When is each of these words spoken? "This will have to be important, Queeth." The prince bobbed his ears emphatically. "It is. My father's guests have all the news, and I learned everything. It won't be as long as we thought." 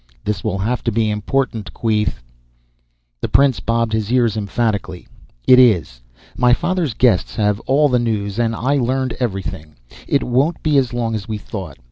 "This 0.25 0.43
will 0.43 0.57
have 0.57 0.83
to 0.85 0.91
be 0.91 1.11
important, 1.11 1.75
Queeth." 1.75 2.23
The 3.21 3.27
prince 3.27 3.59
bobbed 3.59 3.93
his 3.93 4.11
ears 4.11 4.35
emphatically. 4.35 5.07
"It 5.45 5.59
is. 5.59 6.01
My 6.35 6.53
father's 6.53 6.95
guests 6.95 7.35
have 7.35 7.59
all 7.67 7.87
the 7.87 7.99
news, 7.99 8.39
and 8.39 8.55
I 8.55 8.77
learned 8.77 9.13
everything. 9.19 9.75
It 10.07 10.23
won't 10.23 10.63
be 10.63 10.79
as 10.79 10.91
long 10.91 11.13
as 11.13 11.27
we 11.27 11.37
thought." 11.37 11.77